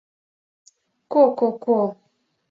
[1.11, 1.77] —Ко-ко-ко!..